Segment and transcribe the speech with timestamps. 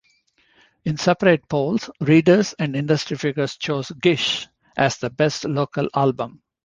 [0.83, 6.41] In separate polls, readers and industry figures chose "Gish" as the "best local album".